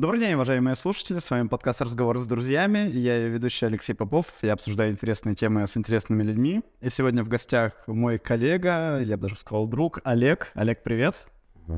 [0.00, 1.18] Добрый день, уважаемые слушатели.
[1.18, 2.88] С вами подкаст «Разговор с друзьями».
[2.88, 4.24] Я ведущий Алексей Попов.
[4.40, 6.62] Я обсуждаю интересные темы с интересными людьми.
[6.80, 10.52] И сегодня в гостях мой коллега, я бы даже сказал друг, Олег.
[10.54, 11.26] Олег, привет.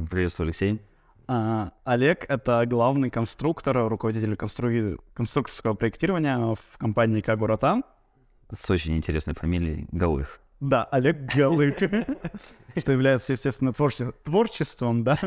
[0.09, 0.81] Приветствую, Алексей.
[1.27, 4.71] А, Олег— это главный конструктор, руководитель констру...
[5.15, 7.83] конструкторского проектирования в компании Кагурата.
[8.57, 10.39] С очень интересной фамилией Галых.
[10.61, 11.77] Да, Олег Галык,
[12.77, 15.19] что является, естественно, творчеством, да,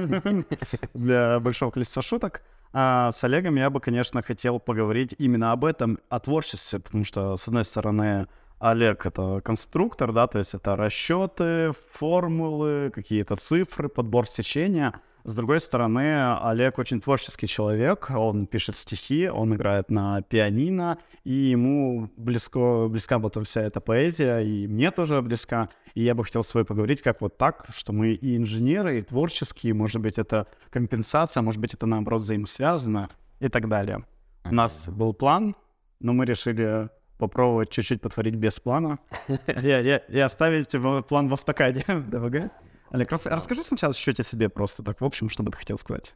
[0.93, 2.41] для большого количества шуток.
[2.77, 7.37] А с Олегом я бы, конечно, хотел поговорить именно об этом, о творчестве, потому что,
[7.37, 8.27] с одной стороны,
[8.59, 14.93] Олег— это конструктор, да, то есть это расчеты, формулы, какие-то цифры, подбор сечения.
[15.25, 21.33] С другой стороны, Олег очень творческий человек, он пишет стихи, он играет на пианино, и
[21.33, 25.69] ему близко, близка вот вся эта поэзия, и мне тоже близка.
[25.95, 29.01] И я бы хотел с тобой поговорить, как вот так, что мы и инженеры, и
[29.01, 34.05] творческие, может быть, это компенсация, может быть, это, наоборот, взаимосвязано и так далее.
[34.43, 35.55] У нас был план,
[35.99, 38.99] но мы решили попробовать чуть-чуть потворить без плана
[39.47, 40.69] и оставить
[41.07, 42.51] план в автокаде ДВГ.
[42.91, 45.77] Олег, рас, расскажи сначала чуть-чуть о себе просто так, в общем, что бы ты хотел
[45.77, 46.13] сказать.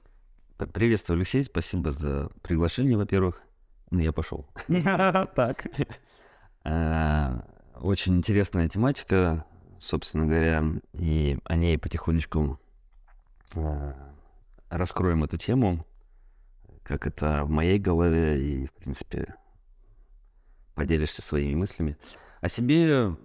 [0.73, 3.41] Приветствую, Алексей, спасибо за приглашение, во-первых.
[3.91, 4.47] Ну, я пошел.
[4.67, 5.65] Так.
[6.65, 7.45] А,
[7.79, 9.45] очень интересная тематика,
[9.79, 12.59] собственно говоря, и о ней потихонечку
[13.55, 13.95] а,
[14.69, 15.87] раскроем эту тему,
[16.83, 19.35] как это в моей голове, и, в принципе,
[20.75, 21.97] поделишься своими мыслями.
[22.41, 23.15] О себе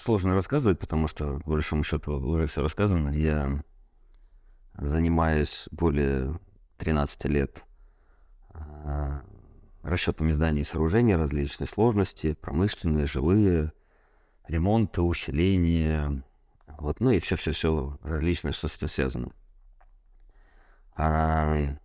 [0.00, 3.10] сложно рассказывать, потому что, по большому счету, уже все рассказано.
[3.10, 3.62] Я
[4.74, 6.38] занимаюсь более
[6.78, 7.64] 13 лет
[8.50, 9.22] а,
[9.82, 13.72] расчетами зданий и сооружений различной сложности, промышленные, жилые,
[14.48, 16.22] ремонты, усиления,
[16.78, 19.32] вот, ну и все-все-все различное, что с этим связано.
[20.96, 21.76] А,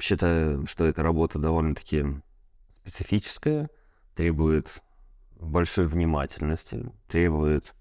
[0.00, 2.04] считаю, что эта работа довольно-таки
[2.70, 3.70] специфическая,
[4.14, 4.82] требует
[5.44, 7.74] большой внимательности, требует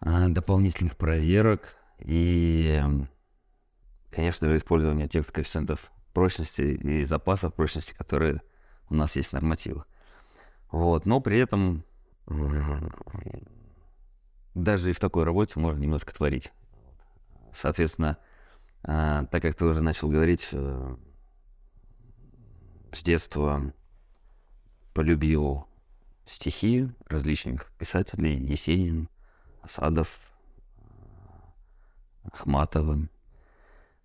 [0.00, 2.82] а, дополнительных проверок и,
[4.10, 8.42] конечно же, использования тех коэффициентов прочности и запасов прочности, которые
[8.88, 9.86] у нас есть в нормативах.
[10.70, 11.84] Вот, но при этом
[14.54, 16.52] даже и в такой работе можно немножко творить.
[17.52, 18.18] Соответственно,
[18.82, 20.96] а, так как ты уже начал говорить, э,
[22.92, 23.72] с детства
[24.94, 25.66] полюбил
[26.30, 29.08] стихи различных писателей, Есенин,
[29.62, 30.32] Асадов,
[32.24, 33.08] Ахматова.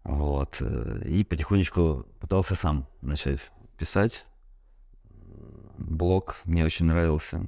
[0.04, 0.62] Вот.
[1.06, 4.26] И потихонечку пытался сам начать писать.
[5.78, 7.48] Блог мне очень нравился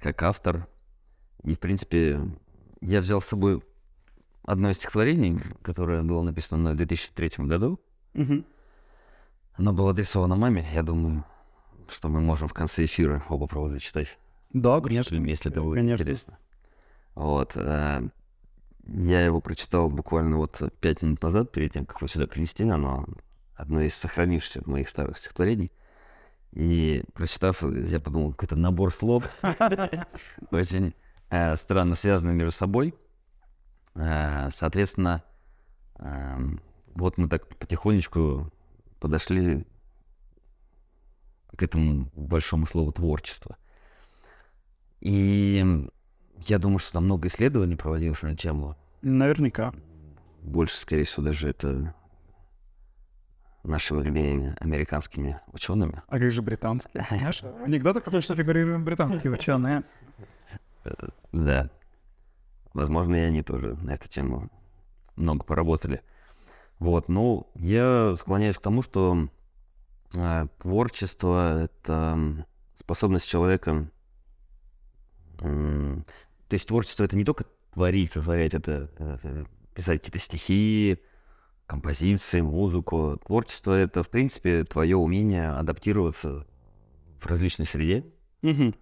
[0.00, 0.68] как автор.
[1.44, 2.20] И, в принципе,
[2.80, 3.62] я взял с собой
[4.42, 7.80] одно из стихотворений, которое было написано в 2003 году.
[8.14, 8.44] Угу.
[9.54, 10.66] Оно было адресовано маме.
[10.74, 11.24] Я думаю,
[11.88, 14.18] что мы можем в конце эфира оба права зачитать.
[14.52, 15.14] Да, конечно.
[15.16, 16.02] Если, это будет конечно.
[16.02, 16.38] интересно.
[17.14, 17.52] Вот.
[17.56, 18.08] Э,
[18.86, 22.64] я его прочитал буквально вот пять минут назад, перед тем, как вы сюда принести.
[22.64, 23.06] Оно
[23.54, 25.72] одно из сохранившихся моих старых стихотворений.
[26.52, 29.24] И прочитав, я подумал, какой-то набор слов,
[30.50, 30.94] очень
[31.30, 32.94] э, странно связанный между собой.
[33.94, 35.24] Э, соответственно,
[36.94, 38.52] вот мы так потихонечку
[39.00, 39.66] подошли
[41.56, 43.56] к этому большому слову творчество.
[45.00, 45.88] И
[46.46, 48.76] я думаю, что там много исследований проводилось на тему.
[49.02, 49.72] Наверняка.
[50.42, 51.94] Больше, скорее всего, даже это
[53.62, 56.02] нашими американскими учеными.
[56.08, 57.04] А как же британские?
[57.10, 59.84] В анекдотах что фигурируют британские ученые.
[61.32, 61.70] Да.
[62.74, 64.50] Возможно, и они тоже на эту тему
[65.16, 66.02] много поработали.
[66.78, 69.28] Вот, ну, я склоняюсь к тому, что
[70.58, 73.90] творчество— это способность человека...
[75.38, 76.04] То
[76.50, 80.98] есть творчество— это не только творить, сотворять, это, это писать какие-то стихи,
[81.66, 83.20] композиции, музыку.
[83.26, 86.46] Творчество— это, в принципе, твое умение адаптироваться
[87.20, 88.04] в различной среде,
[88.42, 88.74] угу.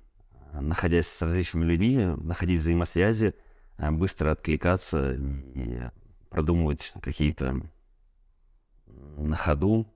[0.52, 3.34] находясь с различными людьми, находить взаимосвязи,
[3.78, 5.88] а, быстро откликаться и
[6.28, 7.62] продумывать какие-то
[8.86, 9.86] на ходу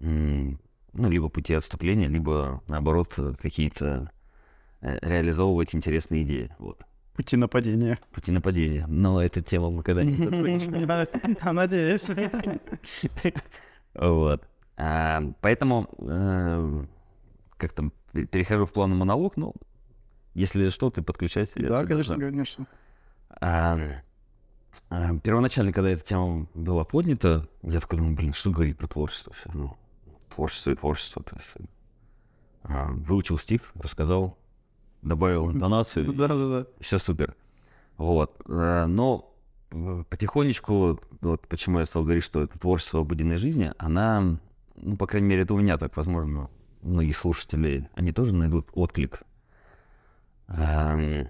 [0.00, 4.10] ну, либо пути отступления, либо, наоборот, какие-то
[4.80, 6.50] э, реализовывать интересные идеи.
[6.58, 6.80] Вот.
[7.14, 7.98] Пути нападения.
[8.12, 8.86] Пути нападения.
[8.86, 10.68] Но эта тема мы когда-нибудь...
[11.44, 12.10] Надеюсь.
[13.94, 14.48] Вот.
[14.76, 16.84] А, поэтому э,
[17.56, 19.52] как там, перехожу в плавный монолог, ну,
[20.34, 21.52] если что, ты подключайся.
[21.56, 22.66] Да, конечно, конечно.
[23.40, 23.76] А,
[24.90, 29.32] э, первоначально, когда эта тема была поднята, я такой думаю, блин, что говорить про творчество?
[29.32, 29.50] Вообще?
[29.58, 29.76] Ну,
[30.28, 31.22] творчество и творчество.
[31.22, 31.70] То есть,
[32.62, 34.38] а, выучил стих, рассказал,
[35.02, 36.12] добавил интонацию.
[36.12, 36.66] Да-да-да.
[36.80, 37.34] Все супер.
[37.96, 38.40] Вот.
[38.46, 39.34] Э, Но
[39.70, 44.38] э, потихонечку, вот почему я стал говорить, что это творчество обыденной жизни, она,
[44.76, 46.50] ну, по крайней мере, это у меня так, возможно,
[46.82, 49.22] у многих слушателей, они тоже найдут отклик.
[50.48, 51.28] Эм,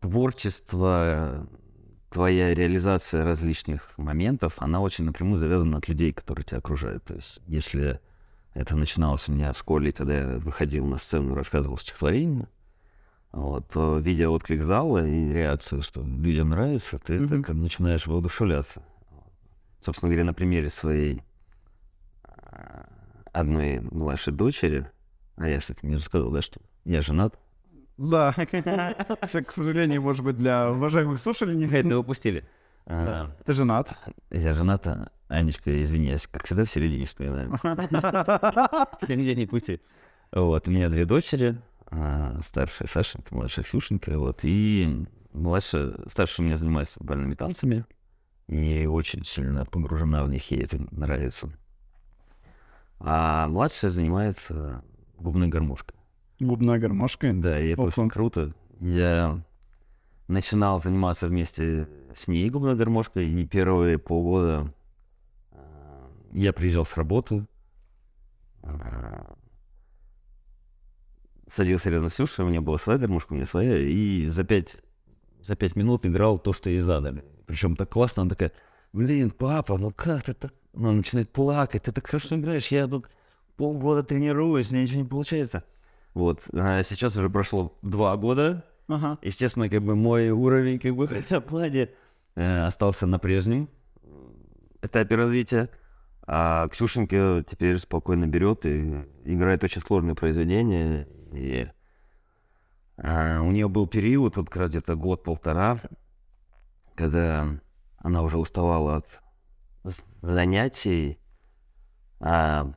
[0.00, 1.48] Творчество,
[2.10, 7.04] твоя реализация различных моментов, она очень напрямую завязана от людей, которые тебя окружают.
[7.04, 8.00] То есть, если
[8.54, 12.48] это начиналось у меня в школе, когда я выходил на сцену рассказывал стихотворение,
[13.32, 17.44] вот, то, видя отклик зала и реакцию, что людям нравится, ты Мгм.
[17.44, 18.82] так начинаешь воодушевляться.
[19.80, 21.22] Собственно говоря, на примере своей
[22.24, 22.86] а,
[23.32, 24.90] одной младшей дочери,
[25.36, 27.38] а я, кстати, не рассказал, да, что я женат.
[27.98, 32.44] Да, к сожалению, может быть, для уважаемых слушателей Это упустили.
[32.86, 33.92] А, Ты женат.
[34.30, 37.50] Я женат, а, Анечка, извиняюсь, как всегда в середине вспоминаем.
[37.60, 39.80] В середине пути.
[40.32, 41.60] Вот, у меня две дочери,
[41.90, 47.84] а, старшая Сашенька, младшая Ксюшенька, вот, и младшая, старшая у меня занимается бальными танцами,
[48.46, 51.50] и очень сильно погружена в них, ей это нравится.
[53.00, 54.82] А младшая занимается
[55.18, 55.97] губной гармошкой.
[56.40, 57.32] Губной гармошкой.
[57.32, 58.54] Да, и это очень круто.
[58.78, 59.42] Я
[60.28, 64.72] начинал заниматься вместе с ней губной гармошкой, и первые полгода
[65.52, 65.56] э,
[66.32, 67.46] я приезжал с работы,
[68.62, 68.68] э,
[71.46, 74.76] садился рядом с Сюшей, у меня была своя гармошка, у меня своя, и за пять,
[75.42, 77.24] за пять минут играл то, что ей задали.
[77.46, 78.52] Причем так классно, она такая,
[78.92, 80.52] блин, папа, ну как ты так...
[80.74, 83.08] Она начинает плакать, ты так хорошо играешь, я тут
[83.56, 85.64] полгода тренируюсь, меня ничего не получается.
[86.18, 89.18] Вот, а сейчас уже прошло два года, Ага.
[89.22, 91.90] Естественно, как бы мой уровень как бы в этом плане
[92.34, 93.68] э, остался на прежнем
[94.82, 95.70] этапе развития.
[96.26, 101.06] А Ксюшенька теперь спокойно берет и играет очень сложные произведения.
[101.32, 101.68] И
[102.96, 105.80] а, у нее был период, вот как раз где-то год-полтора,
[106.96, 107.48] когда
[107.98, 109.20] она уже уставала от
[110.20, 111.18] занятий,
[112.20, 112.72] а,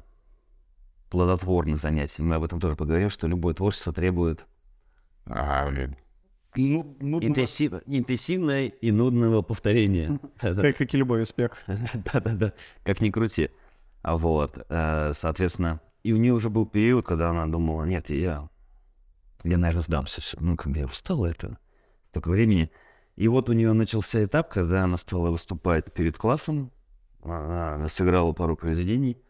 [1.11, 2.23] плодотворных занятий.
[2.23, 4.45] Мы об этом тоже поговорим, что любое творчество требует
[5.25, 5.69] а,
[6.55, 10.19] Ну, ну, интенсив- интенсивное и нудного повторения.
[10.39, 11.51] Как, как и любой успех.
[11.67, 12.53] Да-да-да,
[12.83, 13.49] как ни крути.
[14.01, 18.49] А вот, э, соответственно, и у нее уже был период, когда она думала, нет, я,
[19.43, 20.21] я, наверное, сдамся.
[20.39, 21.59] Ну, как бы я устала это,
[22.05, 22.71] столько времени.
[23.17, 26.71] И вот у нее начался этап, когда она стала выступать перед классом,
[27.21, 29.21] она сыграла пару произведений,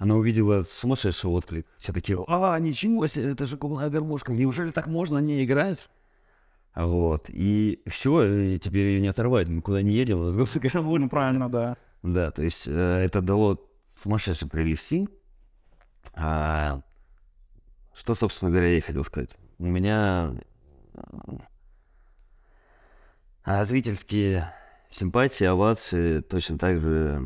[0.00, 1.66] она увидела сумасшедший отклик.
[1.78, 5.90] Все такие, а, ничего себе, это же губная гармошка, неужели так можно ней играть?
[6.74, 11.00] Вот, и все, и теперь ее не оторвать, мы куда не едем, у нас гармошка.
[11.02, 11.76] Ну, правильно, да.
[12.02, 13.60] Да, то есть э, это дало
[14.02, 15.10] сумасшедший прилив сил.
[16.14, 16.80] А,
[17.92, 19.30] что, собственно говоря, я хотел сказать.
[19.58, 20.32] У меня
[23.44, 24.50] а, зрительские
[24.88, 27.22] симпатии, овации точно так же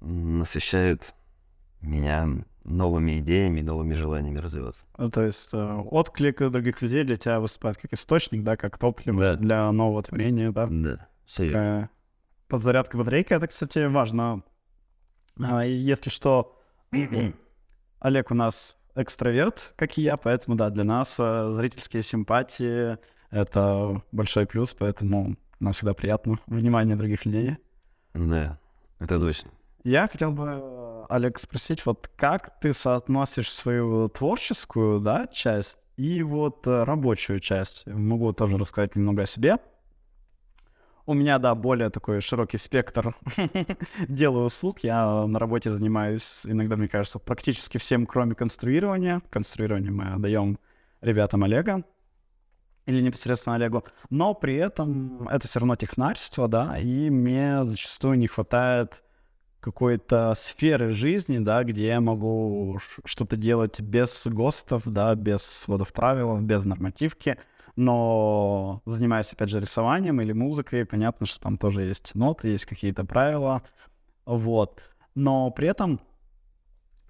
[0.00, 1.12] насыщают
[1.84, 2.28] меня
[2.64, 4.80] новыми идеями, новыми желаниями развиваться.
[4.96, 9.18] Ну, То есть э, отклик других людей для тебя выступает как источник, да, как топливо
[9.18, 9.36] Да.
[9.36, 10.66] для нового творения, да.
[10.70, 11.46] Да, все.
[11.46, 11.90] Такая
[12.48, 14.42] подзарядка батарейки, это, кстати, важно.
[15.42, 16.58] А, если что,
[18.00, 22.96] Олег у нас экстраверт, как и я, поэтому, да, для нас э, зрительские симпатии—
[23.30, 27.56] это большой плюс, поэтому нам всегда приятно внимание других людей.
[28.14, 28.58] Да,
[29.00, 29.50] это точно.
[29.82, 36.22] Я хотел бы, э, Олег, спросить, вот как ты соотносишь свою творческую, да, часть и
[36.22, 37.86] вот э, рабочую часть?
[37.86, 39.58] Могу тоже рассказать немного о себе.
[41.06, 43.14] У меня, да, более такой широкий спектр
[44.08, 44.80] дел и услуг.
[44.80, 49.20] Я на работе занимаюсь, иногда, мне кажется, практически всем, кроме конструирования.
[49.28, 50.58] Конструирование мы отдаем
[51.02, 51.84] ребятам Олега
[52.86, 53.84] или непосредственно Олегу.
[54.10, 59.02] Но при этом это все равно технарство, да, и мне зачастую не хватает
[59.64, 66.38] какой-то сферы жизни, да, где я могу что-то делать без ГОСТов, да, без сводов правил,
[66.42, 67.38] без нормативки,
[67.74, 73.06] но занимаясь, опять же, рисованием или музыкой, понятно, что там тоже есть ноты, есть какие-то
[73.06, 73.62] правила,
[74.26, 74.82] вот.
[75.14, 75.98] Но при этом,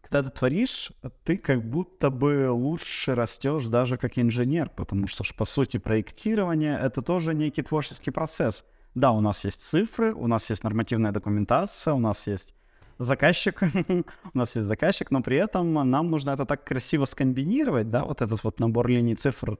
[0.00, 0.92] когда ты творишь,
[1.24, 7.02] ты как будто бы лучше растешь даже как инженер, потому что, по сути, проектирование— это
[7.02, 8.64] тоже некий творческий процесс.
[8.94, 12.54] Да, у нас есть цифры, у нас есть нормативная документация, у нас есть
[12.98, 13.60] заказчик,
[14.34, 18.22] у нас есть заказчик, но при этом нам нужно это так красиво скомбинировать, да, вот
[18.22, 19.58] этот вот набор линий цифр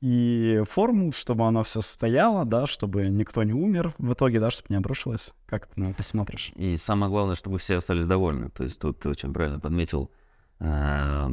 [0.00, 4.66] и формул, чтобы оно все стояло, да, чтобы никто не умер в итоге, да, чтобы
[4.70, 5.32] не обрушилось.
[5.46, 6.52] Как ты на это смотришь?
[6.56, 8.50] И самое главное, чтобы все остались довольны.
[8.50, 10.10] То есть тут ты очень правильно подметил.
[10.58, 11.28] э,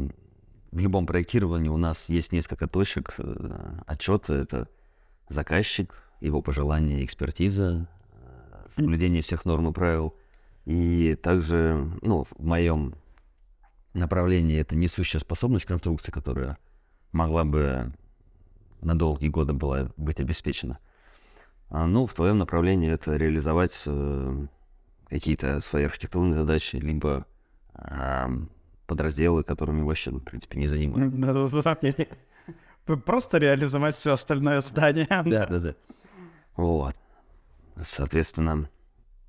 [0.71, 4.35] В любом проектировании у нас есть несколько точек э, отчета.
[4.35, 4.69] Это
[5.27, 10.15] заказчик, его пожелания, экспертиза, э, соблюдение всех норм и правил.
[10.65, 12.95] И также, ну, в моем
[13.93, 16.57] направлении это несущая способность конструкции, которая
[17.11, 17.91] могла бы
[18.81, 20.79] на долгие годы была быть обеспечена.
[21.69, 24.45] А, ну, в твоем направлении это реализовать э,
[25.09, 27.25] какие-то свои архитектурные задачи, либо
[27.73, 28.49] ам,
[28.87, 31.13] подразделы, которыми вообще, в принципе, не занимаюсь.
[33.05, 35.07] Просто реализовать все остальное здание.
[35.09, 35.75] Да, да, да.
[36.55, 36.95] Вот.
[37.81, 38.69] Соответственно,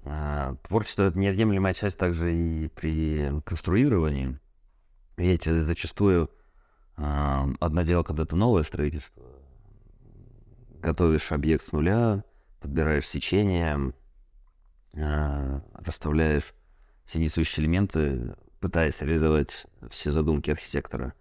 [0.05, 4.39] а, творчество— это неотъемлемая часть также и при конструировании.
[5.17, 6.31] Видите, зачастую
[6.97, 9.23] а, одно дело, когда это новое строительство,
[10.81, 12.25] готовишь объект с нуля,
[12.61, 13.93] подбираешь сечение,
[14.95, 16.53] а, расставляешь
[17.05, 21.15] все несущие элементы, пытаясь реализовать все задумки архитектора.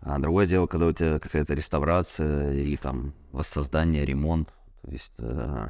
[0.00, 4.52] А другое дело, когда у тебя какая-то реставрация или там воссоздание, ремонт.
[4.84, 5.68] То есть э,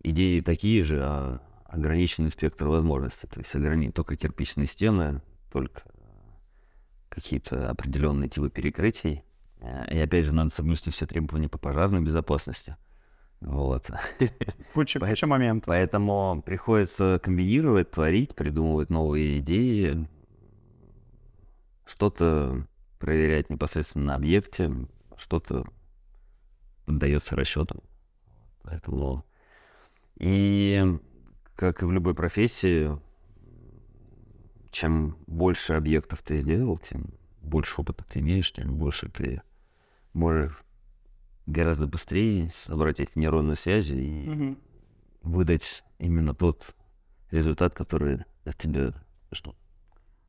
[0.00, 3.26] идеи такие же, а ограниченный спектр возможностей.
[3.26, 3.90] То есть ограни...
[3.90, 5.82] только кирпичные стены, только
[7.08, 9.24] какие-то определенные типы перекрытий.
[9.60, 12.76] Э, И опять же, надо соблюсти все требования по пожарной безопасности.
[13.40, 13.90] Вот.
[14.72, 15.66] Куча, куча моментов.
[15.66, 20.08] Поэтому приходится комбинировать, творить, придумывать новые идеи,
[21.84, 22.66] что-то
[22.98, 24.72] проверять непосредственно на объекте,
[25.16, 25.64] что-то
[26.86, 27.80] поддается расчетам.
[28.64, 29.24] Поэтому
[30.16, 30.98] и
[31.54, 32.98] как и в любой профессии,
[34.70, 37.06] чем больше объектов ты сделал, тем
[37.42, 39.42] больше опыта ты имеешь, тем больше ты
[40.14, 40.58] можешь
[41.46, 44.58] гораздо быстрее собрать эти нейронные связи и Мгм.
[45.22, 46.74] выдать именно тот
[47.30, 48.94] результат, который от тебя
[49.30, 49.56] ждут.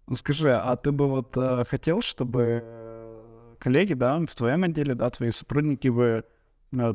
[0.08, 4.94] Ну, Скажи, а ты бы вот э, хотел, чтобы э, коллеги, да, в твоем отделе,
[4.94, 6.26] да, твои сотрудники бы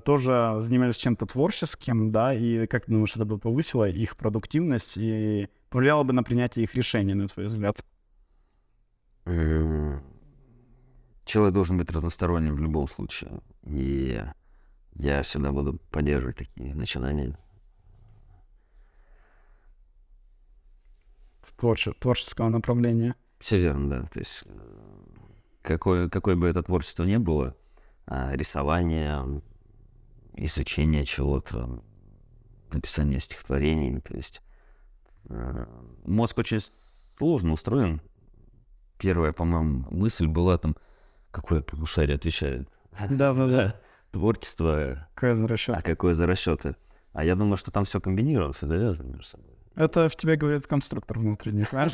[0.04, 5.48] тоже занимались чем-то творческим, да, и как ты думаешь, это бы повысило их продуктивность и
[5.68, 7.84] повлияло бы на принятие их решений, на твой взгляд?
[9.26, 10.02] М,
[11.24, 13.40] Человек должен быть разносторонним в любом случае.
[13.62, 14.20] И
[14.94, 17.38] я всегда буду поддерживать такие начинания.
[21.42, 23.14] в творче- творческого направления.
[23.38, 24.02] Все верно, да.
[24.06, 24.50] То есть э,
[25.62, 27.54] какое, какое бы это творчество ни было,
[28.06, 29.42] а, рисование,
[30.40, 31.82] изучение чего-то,
[32.72, 34.40] написание стихотворений, то есть
[35.28, 35.66] э,
[36.04, 36.60] мозг очень
[37.18, 38.00] сложно устроен.
[38.98, 40.76] Первая, по-моему, мысль была там,
[41.30, 42.68] какое полушарие отвечает.
[43.08, 43.76] Да-да-да.
[44.12, 45.76] Творчество, Какой за расчет?
[45.78, 46.74] а какое за расчеты.
[47.12, 49.54] А я думаю, что там все комбинировано, все завязано между собой.
[49.76, 51.92] Это в тебе говорит конструктор внутренний, знаешь?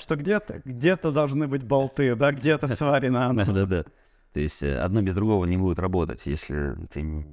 [0.00, 3.44] Что где-то, где-то должны быть болты, да, где-то сварено оно.
[3.46, 3.84] Да-да-да.
[4.32, 7.26] То есть э, одно без другого не будет работать, если ты...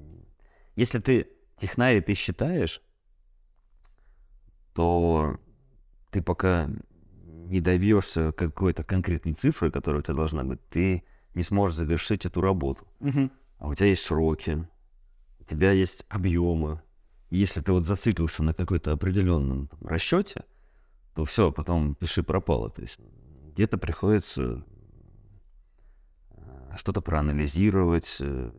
[0.79, 2.81] Если ты технарь, и ты считаешь,
[4.73, 5.37] то
[6.09, 6.69] ты пока
[7.25, 11.03] не добьешься какой-то конкретной цифры, которая у тебя должна быть, ты
[11.35, 12.87] не сможешь завершить эту работу.
[13.01, 13.29] Мгм.
[13.57, 14.65] А у тебя есть сроки,
[15.41, 16.81] у тебя есть объемы.
[17.29, 20.45] И Если ты вот зациклился на какой-то определенном там расчете,
[21.13, 22.69] то все, потом пиши пропало.
[22.69, 23.01] То есть
[23.51, 24.63] где-то приходится
[26.31, 28.51] э, что-то проанализировать, э,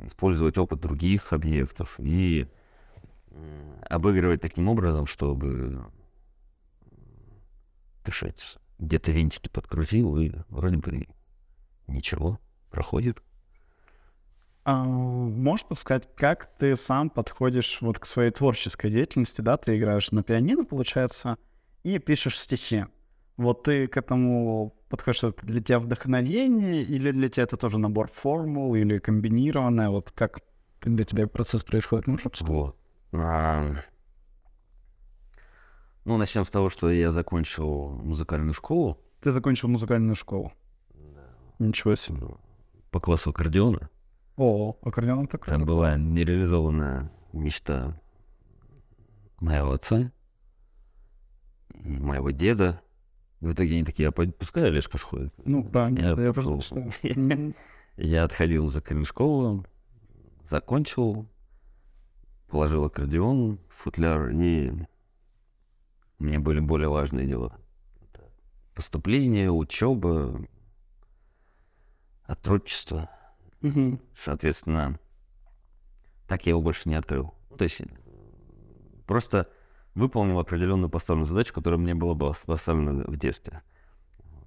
[0.00, 2.48] использовать опыт других объектов и
[3.30, 5.84] м, обыгрывать таким образом, чтобы
[8.04, 8.56] дышать.
[8.78, 11.08] Где-то винтики подкрутил, и вроде бы
[11.86, 12.38] ничего,
[12.70, 13.22] проходит.
[14.64, 19.56] А, можешь подсказать, как ты сам подходишь вот к своей творческой деятельности, да?
[19.56, 21.38] Ты играешь на пианино, получается,
[21.84, 22.84] и пишешь стихи.
[23.36, 24.77] Вот ты к этому
[25.12, 29.90] что это для тебя вдохновение, или для тебя это тоже набор формул, или комбинированное?
[29.90, 30.40] Вот как
[30.82, 32.06] для тебя процесс происходит?
[32.40, 32.76] Вот.
[33.12, 33.74] А,
[36.04, 40.52] Ну, начнем с того, что я закончил музыкальную школу Ты закончил музыкальную школу.
[41.58, 42.22] Ничего себе.
[42.90, 43.90] по классу аккордеона.
[44.36, 48.00] О, аккордеон так Там была нереализованная мечта
[49.40, 50.10] моего отца
[51.74, 52.80] моего деда.
[53.40, 55.32] В итоге они такие, а пускай Олежка сходит.
[55.44, 56.90] Ну, правильно, Я просто.
[57.02, 57.54] Мгм.
[57.96, 59.64] Я отходил музыкальную школу,
[60.44, 61.28] закончил,
[62.48, 64.72] положил аккордеон футляр, и
[66.18, 67.58] меня были более важные дела.
[68.74, 70.46] Поступление, учеба,
[72.24, 73.10] отрочество.
[74.14, 74.98] Соответственно,
[76.28, 77.34] так я его больше не открыл.
[77.56, 77.80] То есть
[79.06, 79.48] просто
[79.98, 83.62] выполнил определенную поставленную задачу, которая мне была бы поставлена в детстве.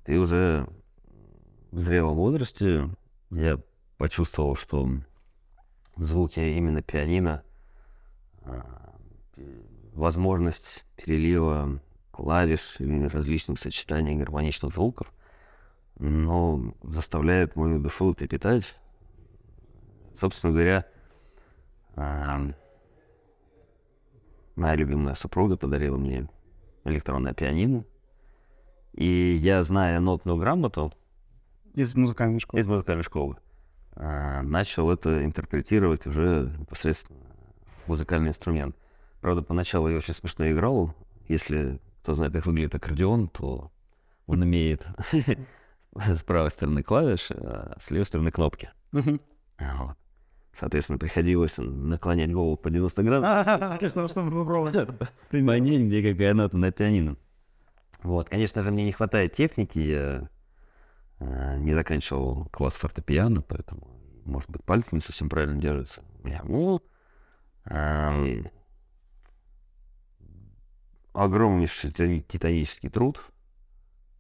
[0.06, 0.68] И уже
[1.72, 2.90] в зрелом возрасте
[3.32, 3.60] я
[3.98, 4.90] почувствовал, что
[5.98, 7.44] звуки именно пианино,
[8.44, 8.96] а,
[9.94, 11.82] возможность перелива
[12.12, 15.12] клавиш или различных сочетаний гармоничных звуков,
[16.00, 18.64] но заставляет мою душу трепетать.
[20.14, 20.86] Собственно говоря,
[21.96, 22.54] а,
[24.56, 26.30] моя любимая супруга подарила мне
[26.84, 27.86] электронное пианино.
[28.94, 30.94] И я, зная нотную грамоту
[31.74, 32.60] Из музыкальной школы.
[32.62, 33.38] из музыкальной школы,
[33.94, 37.20] а, начал это интерпретировать уже непосредственно
[37.88, 38.76] музыкальный инструмент.
[39.22, 40.94] Правда, поначалу я очень смешно играл.
[41.28, 43.72] Если кто знает, как выглядит аккордеон, то
[44.26, 44.86] он имеет
[45.96, 48.72] с правой стороны клавиши, а с левой стороны кнопки.
[48.92, 49.98] Вот.
[50.54, 54.88] Соответственно, приходилось наклонять голову по 90 градусов, Что чтобы попробовать.
[55.30, 57.16] понять, где какая нота на пианино.
[58.04, 60.30] Вот, конечно же, мне не хватает техники, я
[61.20, 63.88] э, не заканчивал класс фортепиано, поэтому,
[64.26, 66.02] может быть, пальцы не совсем правильно держатся.
[66.24, 66.42] меня.
[66.44, 66.82] Ну,
[67.66, 68.48] ам,
[71.14, 73.22] огромнейший титани- титанический труд.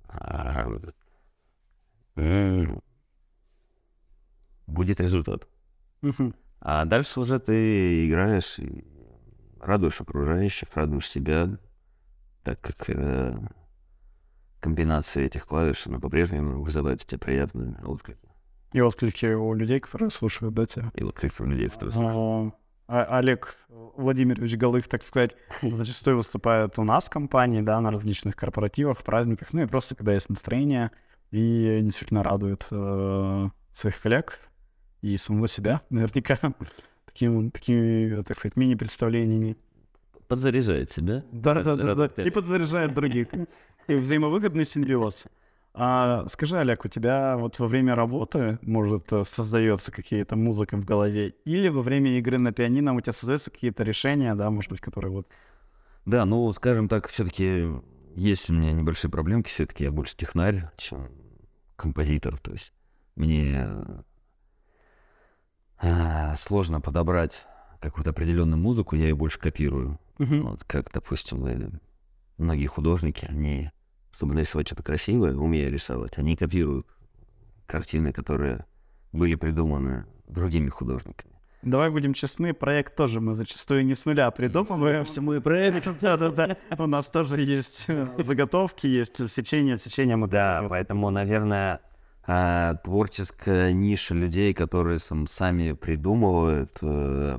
[0.08, 0.68] А,
[2.16, 2.82] м,
[4.68, 5.48] будет результат.
[6.60, 8.86] А дальше уже ты играешь и
[9.60, 11.58] радуешь окружающих, радуешь себя,
[12.43, 13.36] так как э,
[14.60, 18.29] комбинация этих клавиш, она по-прежнему вызывает у тебя приятные отклики.
[18.74, 20.91] И отклики у людей, которые слушают, да, тебя?
[20.96, 22.55] И отклики у людей, которые слушают.
[22.88, 28.36] А- Олег Владимирович Голых, так сказать, зачастую выступает у нас в компании, да, на различных
[28.36, 30.91] корпоративах, праздниках, ну и просто когда есть настроение,
[31.31, 34.39] и действительно радует э, своих коллег
[35.01, 36.38] и самого себя, наверняка,
[37.05, 39.58] такими, такими, так сказать, мини-представлениями.
[40.27, 41.24] Подзаряжает себя.
[41.31, 42.24] Да, да, да, да.
[42.24, 43.27] И подзаряжает других.
[43.88, 45.25] И взаимовыгодный симбиоз.
[45.74, 51.29] А, скажи, Олег, у тебя вот во время работы, может, создается какие-то музыка в голове,
[51.46, 55.11] или во время игры на пианино у тебя создаются какие-то решения, да, может быть, которые
[55.11, 55.27] вот...
[56.05, 57.68] Да, ну, скажем так, все-таки
[58.16, 61.09] есть у меня небольшие проблемки, все-таки я больше технарь, чем
[61.77, 62.74] композитор, то есть
[63.16, 63.66] мне
[65.81, 67.46] э, сложно подобрать
[67.79, 70.00] какую-то определенную музыку, я ее больше копирую.
[70.17, 71.70] Вот как, допустим, э,
[72.37, 73.72] многие художники, они,
[74.11, 76.87] чтобы нарисовать что-то красивое, умея рисовать, они копируют
[77.65, 78.65] картины, которые
[79.11, 81.31] были придуманы другими художниками.
[81.63, 85.05] Давай будем честны, проект тоже мы зачастую не с нуля придумываем.
[85.05, 85.87] Все мой проект.
[86.01, 86.57] Да-да-да.
[86.77, 91.81] У нас тоже есть э, заготовки, есть сечение, сечение мы Да, поэтому, наверное,
[92.24, 97.38] а, творческая ниша людей, которые сам- сами придумывают, э,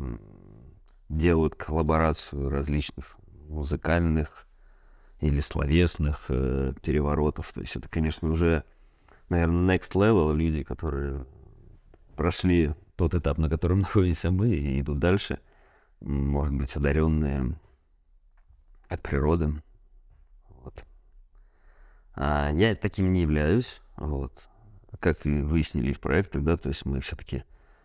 [1.09, 3.17] делают коллаборацию различных
[3.49, 4.47] музыкальных
[5.21, 7.53] или словесных э, переворотов.
[7.53, 8.65] То есть это, конечно, уже,
[9.29, 11.27] наверное, next level люди, которые
[12.17, 15.39] прошли тот этап, на котором находимся мы, и идут дальше.
[16.01, 17.57] Может быть, одаренные
[18.89, 19.63] от природы.
[20.49, 20.85] Вот.
[22.15, 23.81] А, я таким не являюсь.
[23.97, 24.49] Вот.
[25.03, 27.43] Как и выяснили в проектах, да, то есть мы все-таки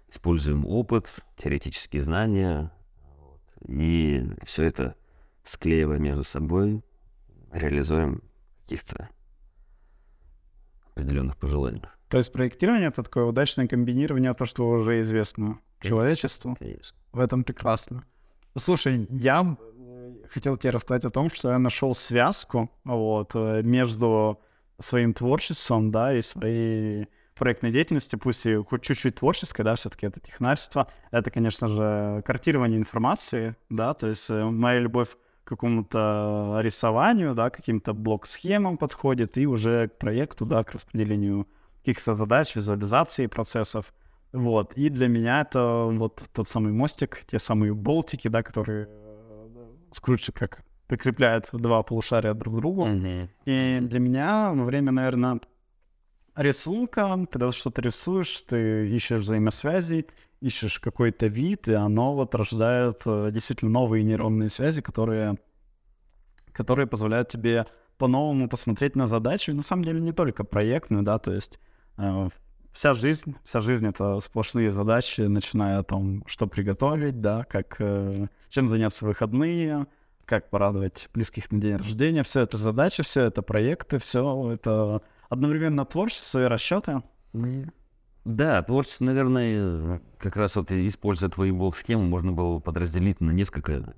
[0.07, 2.71] используем опыт, теоретические знания,
[3.67, 4.95] и все это
[5.43, 6.83] склеивая между собой,
[7.51, 8.21] реализуем
[8.61, 9.09] каких-то
[10.91, 11.97] определенных пожеланиях.
[12.07, 16.55] То есть проектирование— это такое удачное комбинирование то, что уже известно человечеству.
[16.59, 16.95] Конечно.
[17.13, 18.03] В этом прекрасно.
[18.55, 19.57] Слушай, я
[20.29, 24.39] хотел тебе рассказать о том, что я нашел связку вот, э, между
[24.79, 30.19] своим творчеством, да, и своей проектной деятельностью, пусть и хоть чуть-чуть творческой, да, все-таки это
[30.19, 35.09] технарство, это, конечно же, картирование информации, да, то есть э, моя любовь
[35.43, 41.47] к какому-то рисованию, да, каким-то блок-схемам подходит, и уже к проекту, да, к распределению
[41.79, 43.93] каких-то задач, визуализации процессов.
[44.33, 44.73] Вот.
[44.73, 50.33] И для меня это вот тот самый мостик, те самые болтики, да, которые э, скручи
[50.33, 52.87] как прикрепляют два полушария друг к другу.
[53.45, 55.39] И для меня во время, наверное,
[56.35, 60.07] рисунка, когда ты что-то рисуешь, ты ищешь взаимосвязи,
[60.39, 65.35] ищешь какой-то вид, и оно вот рождает э, действительно новые нейронные связи, которые,
[66.51, 67.65] которые позволяют тебе
[67.97, 71.59] по-новому посмотреть на задачу, и на самом деле не только проектную, да, то есть
[71.97, 72.29] э,
[72.71, 78.27] вся жизнь, вся жизнь— это сплошные задачи, начиная о том, что приготовить, да, как, э,
[78.49, 79.87] чем заняться в выходные,
[80.27, 82.21] как порадовать близких на день рождения.
[82.23, 87.01] Все это задачи, все это проекты, все это одновременно творчество и расчеты.
[88.25, 93.95] Да, творчество, наверное, как раз вот используя твою блок-схему, можно было подразделить на несколько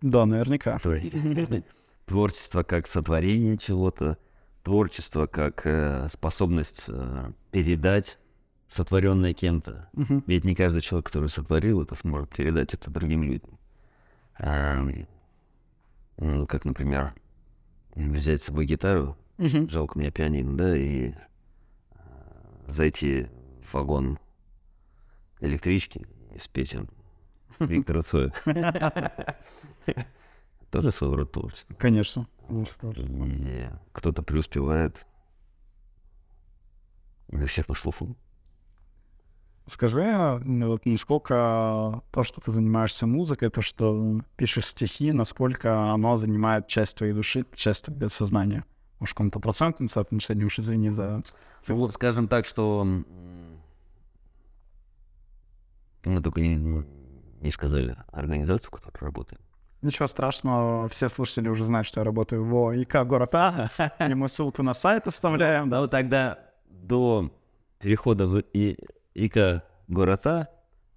[0.00, 0.78] Да, наверняка.
[0.78, 1.14] То есть
[2.06, 4.18] творчество как сотворение чего-то,
[4.62, 8.18] творчество как э, способность э, передать
[8.68, 9.88] сотворенное кем-то.
[10.26, 13.58] Ведь не каждый человек, который сотворил это, сможет передать это другим людям.
[14.38, 14.84] А,
[16.48, 17.14] как, например,
[17.94, 19.68] взять с собой гитару, Мгм.
[19.68, 21.14] жалко мне пианино, да, и э,
[22.68, 23.28] зайти
[23.64, 24.18] в вагон
[25.40, 26.76] электрички и спеть
[27.58, 28.32] Виктора Цоя.
[30.70, 31.74] Тоже своего рода творчество.
[31.76, 32.26] Конечно.
[32.48, 35.06] И кто-то преуспевает.
[37.28, 38.16] До всех пошло фу.
[39.66, 46.16] Скажи, ну, вот насколько то, что ты занимаешься музыкой, то, что пишешь стихи, насколько оно
[46.16, 48.64] занимает часть твоей души, часть твоего сознания?
[49.00, 51.22] Может, в каком-то процентном соотношении, уж извини за...
[51.68, 52.84] Вот скажем так, что
[56.04, 56.84] мы только не,
[57.40, 59.40] не сказали организацию, в которой работаем.
[59.80, 64.28] Ничего страшного, все слушатели уже знают, что я работаю в ИК город А, и мы
[64.28, 65.80] ссылку на сайт оставляем, да?
[65.80, 67.30] Ну, тогда до
[67.78, 68.40] перехода в
[69.14, 70.48] И- ИК города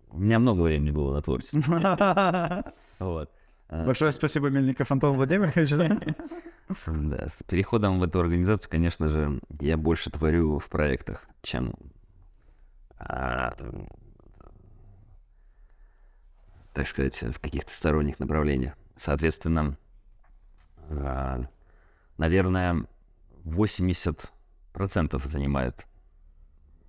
[0.10, 2.64] у меня много времени было на творчество.
[3.00, 3.32] Вот.
[3.70, 5.70] Большое спасибо, Мельников Антон Владимирович.
[6.88, 7.28] да?
[7.38, 11.76] С переходом в эту организацию, конечно же, я больше творю в проектах, чем
[12.98, 13.54] а,
[16.74, 18.74] так сказать, в каких-то сторонних направлениях.
[18.96, 19.78] Соответственно,
[20.90, 21.42] а,
[22.18, 22.86] наверное,
[23.44, 25.86] 80% занимает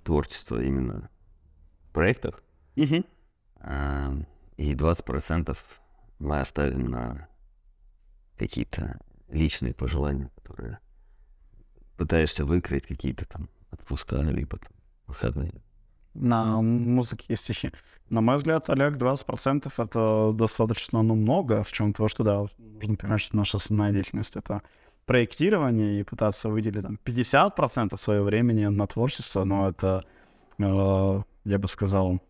[0.04, 1.10] творчество именно
[1.90, 2.42] проектах,
[3.61, 4.14] а,
[4.57, 5.57] и 20%
[6.18, 7.29] мы оставим на
[8.37, 8.98] какие-то
[9.29, 10.79] личные пожелания, которые
[11.96, 14.72] пытаешься выкроить какие-то там отпуска, либо там
[15.07, 15.62] выходные.
[16.14, 17.70] На музыке и стихи.
[18.09, 22.96] На мой взгляд, Олег, 20% это достаточно ну, много, в чем то, что да, нужно
[22.96, 24.62] понимать, что наша основная деятельность это
[25.05, 30.05] проектирование и пытаться выделить там 50% своего времени на творчество, но это,
[30.59, 32.20] э, я бы сказал,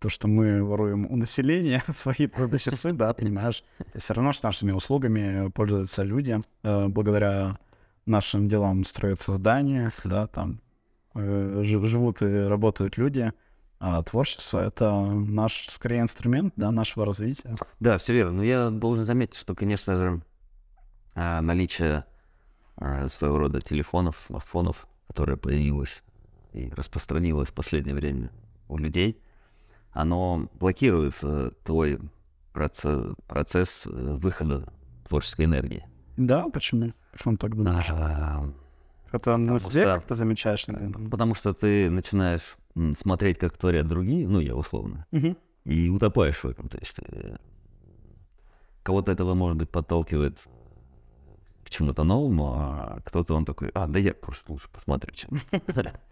[0.00, 2.26] то, что мы воруем у населения свои
[2.58, 3.62] часы, да, понимаешь,
[3.94, 7.58] все равно, что нашими услугами пользуются люди, э, благодаря
[8.06, 10.60] нашим делам строятся здания, да, там
[11.14, 13.32] э, жи- живут и работают люди,
[13.78, 17.54] а творчество— это наш, скорее, инструмент, да, нашего развития.
[17.78, 18.32] Да, все верно.
[18.32, 20.20] Но я должен заметить, что, конечно же,
[21.14, 22.04] а, наличие
[22.76, 26.02] а, своего рода телефонов, смартфонов, которое появилось
[26.52, 28.30] и распространилось в последнее время
[28.68, 29.20] у людей,
[29.92, 31.98] оно блокирует э, твой
[32.54, 34.72] проце- процесс э, выхода
[35.08, 35.84] творческой энергии.
[36.16, 36.92] Да, почему?
[37.12, 37.86] Почему так думаешь?
[37.90, 38.44] А,
[39.12, 41.08] Это на себе что- как-то замечаешь, наверное.
[41.10, 42.56] Потому что ты начинаешь
[42.96, 45.36] смотреть, как творят другие, ну, я условно, Мгм.
[45.64, 46.68] и утопаешь в этом.
[46.68, 47.36] То есть э,
[48.82, 50.38] кого-то этого, может быть, подталкивает
[51.64, 55.30] к чему-то новому, а кто-то он такой, а, да я просто лучше посмотрю, чем.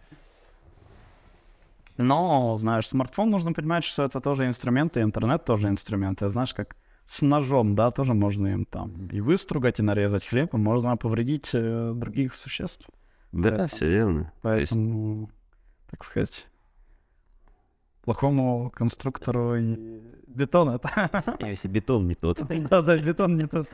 [1.99, 6.29] Но, знаешь, смартфон нужно понимать, что это тоже инструменты, интернет тоже инструменты.
[6.29, 10.57] Знаешь, как с ножом, да, тоже можно им там и выстругать, и нарезать хлеб, и
[10.57, 12.89] можно повредить э, других существ.
[13.33, 14.33] Да, все верно.
[14.43, 15.31] То есть, Поэтому,
[15.91, 16.47] так сказать,
[18.03, 21.37] плохому конструктору и бетон это...
[21.41, 23.69] если бетон не тот, Да, да, бетон не тот.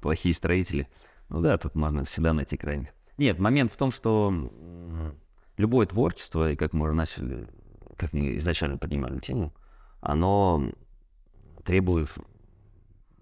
[0.00, 0.88] плохие строители.
[1.28, 2.88] Ну да, тут можно всегда найти крайних.
[3.18, 4.32] Нет, момент в том, что
[5.58, 7.46] любое творчество, и как мы уже начали,
[7.96, 9.52] как мы изначально поднимали тему,
[10.00, 10.72] оно
[11.64, 12.08] требует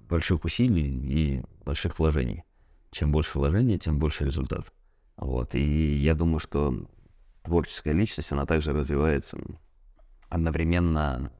[0.09, 2.45] больших усилий и больших вложений.
[2.93, 4.73] Чем больше вложений, тем больше результат.
[5.17, 5.55] Вот.
[5.55, 6.87] И я думаю, что
[7.43, 9.39] творческая личность, она также развивается
[10.29, 11.33] одновременно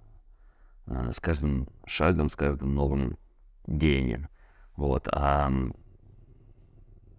[0.87, 3.19] э, с каждым шагом, с каждым новым
[3.67, 4.29] деянием.
[4.77, 5.09] Вот.
[5.13, 5.53] А,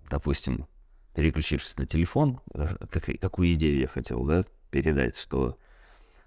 [0.09, 0.67] допустим,
[1.17, 5.57] переключившись на телефон, э, как, какую идею я хотел да, передать, что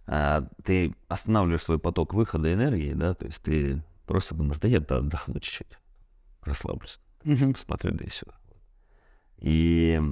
[0.05, 4.79] а, ты останавливаешь свой поток выхода энергии, да, то есть ты просто думаешь, да я
[4.79, 5.79] отдохну чуть-чуть,
[6.43, 8.27] расслаблюсь, посмотрю, да и все.
[9.37, 10.03] И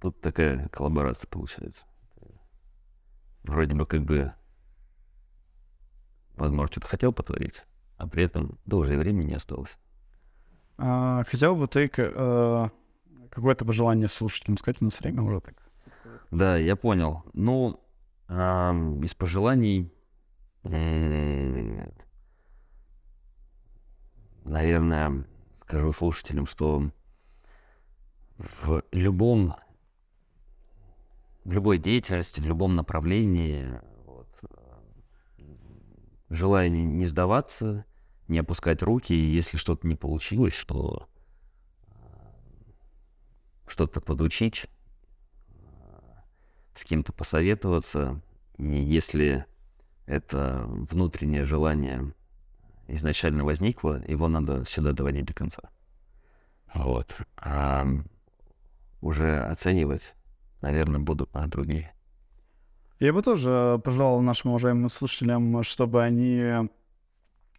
[0.00, 1.84] тут такая коллаборация получается.
[3.44, 4.32] Вроде бы как бы,
[6.34, 7.62] возможно, что-то хотел потворить,
[7.96, 9.70] а при этом да уже и времени не осталось.
[10.78, 12.68] А, Хотел бы ты э,
[13.30, 14.80] какое-то пожелание слушателям сказать?
[14.80, 15.54] У нас время уже так.
[16.30, 17.22] Да, я понял.
[17.32, 17.80] Ну,
[18.28, 19.92] ам, из пожеланий,
[24.44, 25.26] наверное,
[25.62, 26.90] скажу слушателям, что
[28.36, 29.54] в любом
[31.44, 33.80] в любой деятельности, в любом направлении.
[34.06, 34.28] Вот.
[36.30, 37.84] Желание не сдаваться,
[38.28, 41.06] не опускать руки, и если что-то не получилось, то
[43.74, 44.66] что-то подучить,
[46.76, 48.20] с кем-то посоветоваться.
[48.56, 49.46] И если
[50.06, 52.14] это внутреннее желание
[52.86, 55.70] изначально возникло, его надо всегда доводить до конца.
[56.72, 57.16] Вот.
[57.36, 57.84] А
[59.00, 60.14] уже оценивать,
[60.60, 61.92] наверное, буду а другие.
[63.00, 66.68] Я бы тоже пожелал нашим уважаемым слушателям, чтобы они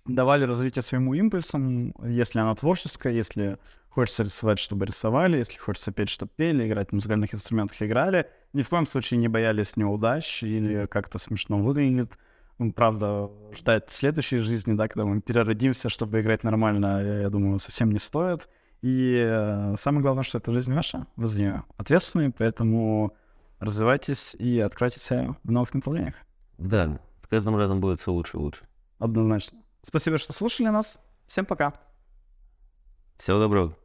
[0.06, 3.58] давали развитие своему импульсам, если оно творческое, если
[3.90, 8.28] хочется рисовать, чтобы рисовали, если хочется петь, чтобы пели, играть на музыкальных инструментах, играли.
[8.54, 12.12] Ни в коем случае не боялись неудач или как-то смешно выглядит.
[12.76, 18.00] Правда, ждать следующей жизни, да, когда мы переродимся, чтобы играть нормально, я думаю, совсем не
[18.00, 18.48] стоит.
[18.82, 23.14] И э, самое главное, что это жизнь ваша, вы за нее ответственны, поэтому
[23.60, 26.16] развивайтесь и откройте себя в новых направлениях.
[26.58, 28.62] Да, с каждым разом будет все лучше и лучше.
[29.00, 29.60] Однозначно.
[29.86, 31.00] Спасибо, что слушали нас.
[31.28, 31.74] Всем пока.
[33.18, 33.78] Всего доброго.